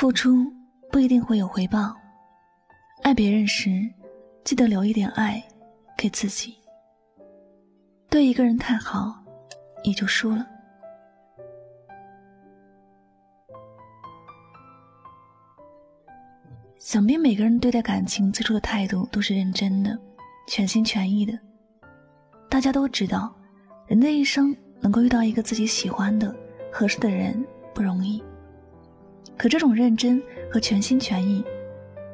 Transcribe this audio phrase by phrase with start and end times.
[0.00, 0.50] 付出
[0.90, 1.94] 不一定会有回报，
[3.02, 3.68] 爱别人时，
[4.44, 5.46] 记得留一点爱
[5.94, 6.56] 给自己。
[8.08, 9.22] 对一个人太好，
[9.84, 10.46] 你就输了。
[16.78, 19.98] 想必每个人对待感情最初的态度都是认真的、
[20.48, 21.38] 全心全意的。
[22.48, 23.36] 大家都知道，
[23.86, 26.34] 人的一生能够遇到一个自己喜欢的、
[26.72, 28.24] 合适的人不容易。
[29.36, 31.42] 可这种认真和全心全意，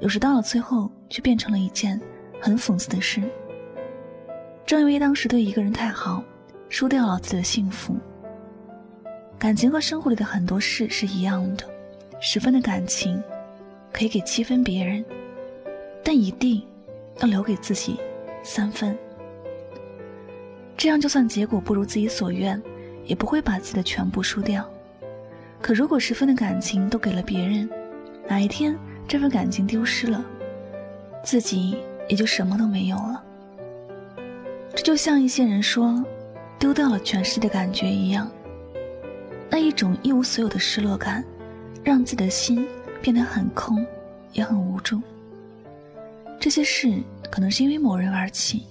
[0.00, 2.00] 有时到了最后却变成了一件
[2.40, 3.22] 很讽刺的事。
[4.64, 6.22] 正因为当时对一个人太好，
[6.68, 7.96] 输掉了自己的幸福。
[9.38, 11.64] 感情和生活里的很多事是一样的，
[12.20, 13.22] 十分的感情
[13.92, 15.04] 可以给七分别人，
[16.04, 16.62] 但一定
[17.18, 17.98] 要留给自己
[18.42, 18.96] 三分。
[20.76, 22.60] 这样就算结果不如自己所愿，
[23.04, 24.66] 也不会把自己的全部输掉。
[25.60, 27.68] 可如果十分的感情都给了别人，
[28.26, 30.24] 哪一天这份感情丢失了，
[31.22, 31.76] 自己
[32.08, 33.22] 也就什么都没有了。
[34.74, 36.04] 这就像一些人说，
[36.58, 38.30] 丢掉了全世界的感觉一样。
[39.50, 41.24] 那一种一无所有的失落感，
[41.84, 42.66] 让自己的心
[43.02, 43.84] 变得很空，
[44.32, 45.02] 也很无助。
[46.38, 48.64] 这些事可能是因为某人而起，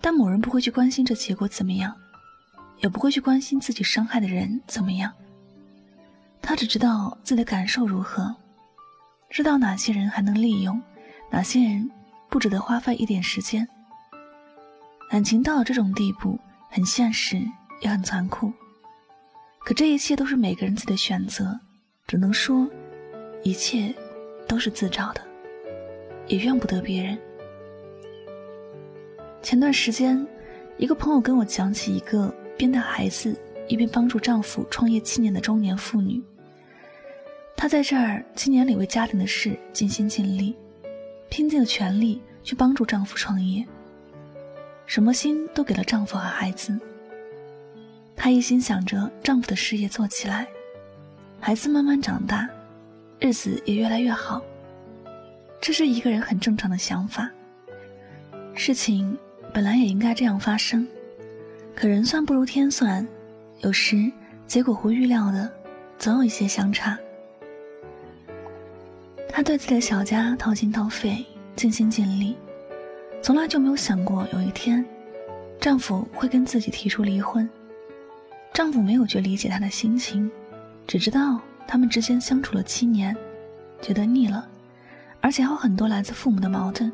[0.00, 1.94] 但某人不会去关心这结果怎么样，
[2.80, 5.10] 也不会去关心自己伤害的人怎么样。
[6.48, 8.32] 他只知道自己的感受如何，
[9.28, 10.80] 知道哪些人还能利用，
[11.28, 11.90] 哪些人
[12.30, 13.66] 不值得花费一点时间。
[15.10, 16.38] 感情到了这种地步，
[16.70, 17.36] 很现实，
[17.80, 18.52] 也很残酷。
[19.64, 21.58] 可这一切都是每个人自己的选择，
[22.06, 22.70] 只能说，
[23.42, 23.92] 一切
[24.46, 25.20] 都是自找的，
[26.28, 27.18] 也怨不得别人。
[29.42, 30.24] 前段时间，
[30.78, 33.36] 一个朋友跟我讲起一个边带孩子
[33.66, 36.22] 一边帮助丈夫创业七年的中年妇女。
[37.56, 40.54] 她在这儿七年里为家庭的事尽心尽力，
[41.30, 43.64] 拼尽了全力去帮助丈夫创业，
[44.84, 46.78] 什么心都给了丈夫和孩子。
[48.14, 50.46] 她一心想着丈夫的事业做起来，
[51.40, 52.46] 孩子慢慢长大，
[53.18, 54.42] 日子也越来越好。
[55.58, 57.30] 这是一个人很正常的想法。
[58.54, 59.16] 事情
[59.52, 60.86] 本来也应该这样发生，
[61.74, 63.06] 可人算不如天算，
[63.60, 64.12] 有时
[64.46, 65.50] 结果和预料的
[65.98, 66.98] 总有一些相差。
[69.36, 71.22] 她对自己的小家掏心掏肺，
[71.56, 72.34] 尽心尽力，
[73.22, 74.82] 从来就没有想过有一天，
[75.60, 77.46] 丈夫会跟自己提出离婚。
[78.54, 80.30] 丈夫没有去理解她的心情，
[80.86, 81.38] 只知道
[81.68, 83.14] 他们之间相处了七年，
[83.82, 84.48] 觉得腻了，
[85.20, 86.90] 而且还有很多来自父母的矛盾。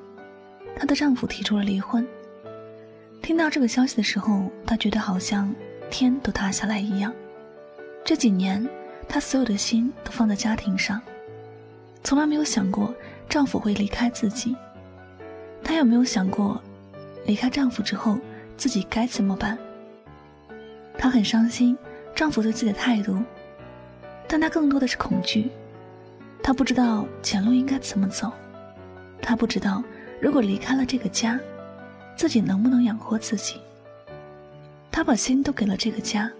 [0.75, 2.05] 她的丈夫提出了离婚。
[3.23, 5.55] 听到这个消息的时候，她觉得好像
[5.93, 7.15] 天都塌下来一样。
[8.05, 8.69] 这几年，
[9.09, 11.01] 她所有的心都放在家庭上。
[12.03, 12.95] 从来没有想过
[13.29, 14.55] 丈夫会离开自己，
[15.63, 16.61] 她有没有想过
[17.25, 18.19] 离开丈夫之后
[18.57, 19.57] 自己该怎么办？
[20.99, 21.77] 她很伤心
[22.15, 23.17] 丈夫对自己的态度，
[24.29, 25.51] 但她更多的是恐惧。
[26.43, 28.33] 她不知道前路应该怎么走，
[29.21, 29.83] 她不知道
[30.21, 31.39] 如果离开了这个家，
[32.17, 33.61] 自己能不能养活自己。
[34.91, 36.31] 她把心都给了这个家，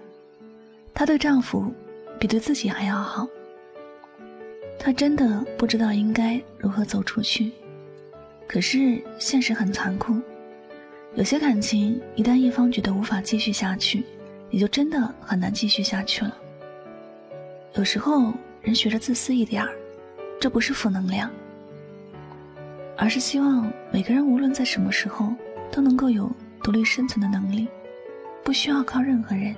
[0.93, 1.73] 她对丈夫
[2.19, 3.27] 比对自己还要好。
[4.85, 7.49] 他真的不知道应该如何走出去，
[8.45, 10.19] 可是现实很残酷，
[11.15, 14.03] 有些感情一旦一方觉得无法继续下去，
[14.49, 16.37] 也就真的很难继续下去了。
[17.75, 19.69] 有时候人学着自私一点儿，
[20.37, 21.31] 这不是负能量，
[22.97, 25.33] 而是希望每个人无论在什么时候
[25.71, 26.29] 都能够有
[26.61, 27.69] 独立生存的能力，
[28.43, 29.55] 不需要靠任何人。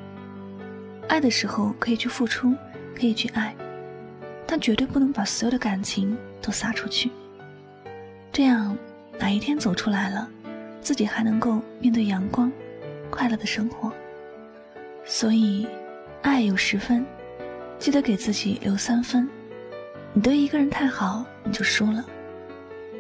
[1.07, 2.54] 爱的时候可以去付出，
[2.95, 3.56] 可以去爱。
[4.47, 7.09] 但绝对不能把所有的感情都撒出去，
[8.31, 8.77] 这样
[9.19, 10.30] 哪一天走出来了，
[10.81, 12.51] 自己还能够面对阳光、
[13.09, 13.92] 快乐的生活。
[15.03, 15.68] 所以，
[16.21, 17.06] 爱有十分，
[17.80, 19.27] 记得给自己留三分。
[20.13, 22.06] 你对一个人太好，你就输了，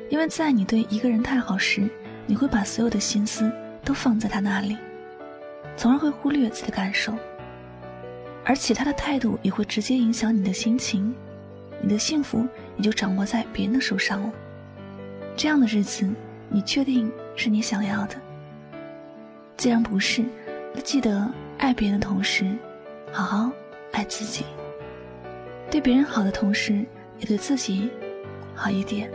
[0.09, 1.89] 因为在你对一个人太好时，
[2.25, 3.51] 你会把所有的心思
[3.83, 4.77] 都放在他那里，
[5.77, 7.13] 从而会忽略自己的感受，
[8.43, 11.15] 而且他的态度也会直接影响你的心情，
[11.85, 12.47] 你的幸福
[12.77, 14.33] 也就掌握在别人的手上了。
[15.37, 16.09] 这样的日子，
[16.49, 18.15] 你确定是你想要的？
[19.55, 20.25] 既然不是，
[20.83, 22.57] 记得爱别人的同时，
[23.11, 23.51] 好好
[23.91, 24.43] 爱自己。
[25.69, 26.83] 对别人好的同时，
[27.19, 27.91] 也对自己
[28.55, 29.07] 好一点。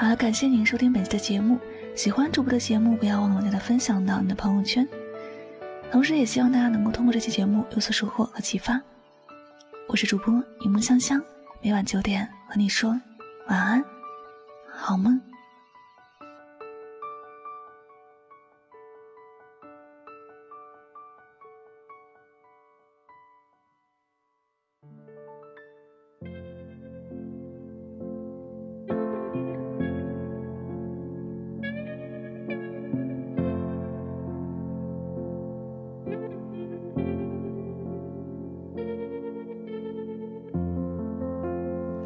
[0.00, 1.58] 好了，感谢您收听本期的节目。
[1.96, 4.88] 喜欢主播的节目，不要忘了将它分享到你的朋友圈。
[5.90, 8.80] 同时，也希望大家能够通过这期节目有所收获和启发。
[9.88, 11.20] 我是主播柠檬香香，
[11.60, 12.90] 每晚九点和你说
[13.48, 13.84] 晚安，
[14.72, 15.20] 好梦。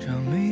[0.03, 0.52] 时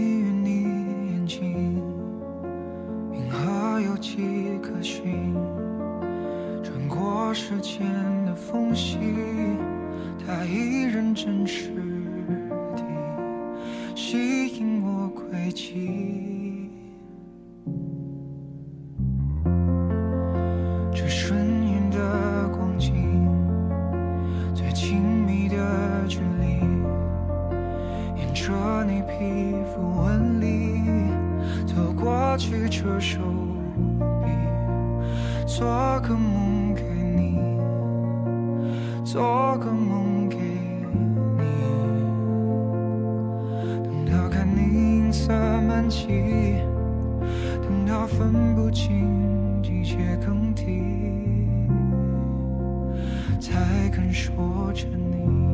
[47.63, 50.83] 等到分不清季节更替，
[53.41, 55.50] 才肯说着你。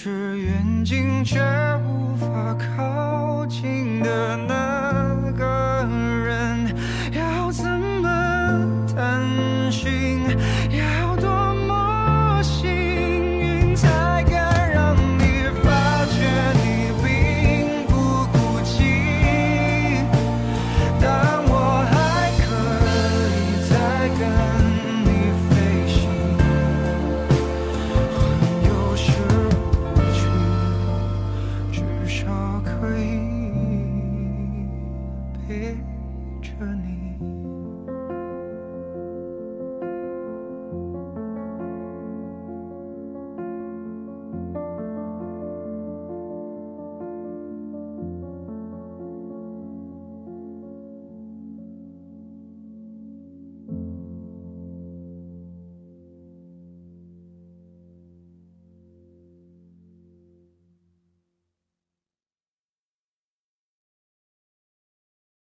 [0.00, 1.40] 是远近却
[1.84, 4.67] 无法靠近的那。